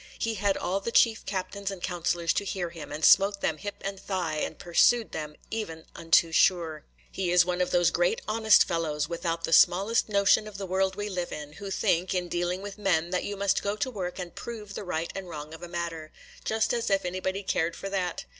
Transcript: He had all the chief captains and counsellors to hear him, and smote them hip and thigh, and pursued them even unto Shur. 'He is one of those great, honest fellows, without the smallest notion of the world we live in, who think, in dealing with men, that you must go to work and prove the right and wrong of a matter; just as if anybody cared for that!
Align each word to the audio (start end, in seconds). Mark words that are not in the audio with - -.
He 0.17 0.33
had 0.33 0.57
all 0.57 0.79
the 0.79 0.91
chief 0.91 1.27
captains 1.27 1.69
and 1.69 1.79
counsellors 1.79 2.33
to 2.33 2.43
hear 2.43 2.71
him, 2.71 2.91
and 2.91 3.05
smote 3.05 3.41
them 3.41 3.57
hip 3.59 3.75
and 3.81 3.99
thigh, 3.99 4.37
and 4.37 4.57
pursued 4.57 5.11
them 5.11 5.35
even 5.51 5.85
unto 5.95 6.31
Shur. 6.31 6.85
'He 7.11 7.29
is 7.31 7.45
one 7.45 7.61
of 7.61 7.69
those 7.69 7.91
great, 7.91 8.19
honest 8.27 8.63
fellows, 8.67 9.07
without 9.07 9.43
the 9.43 9.53
smallest 9.53 10.09
notion 10.09 10.47
of 10.47 10.57
the 10.57 10.65
world 10.65 10.95
we 10.95 11.07
live 11.07 11.31
in, 11.31 11.53
who 11.53 11.69
think, 11.69 12.15
in 12.15 12.29
dealing 12.29 12.63
with 12.63 12.79
men, 12.79 13.11
that 13.11 13.25
you 13.25 13.37
must 13.37 13.61
go 13.61 13.75
to 13.75 13.91
work 13.91 14.17
and 14.17 14.33
prove 14.33 14.73
the 14.73 14.83
right 14.83 15.11
and 15.13 15.29
wrong 15.29 15.53
of 15.53 15.61
a 15.61 15.67
matter; 15.67 16.11
just 16.43 16.73
as 16.73 16.89
if 16.89 17.05
anybody 17.05 17.43
cared 17.43 17.75
for 17.75 17.87
that! 17.87 18.25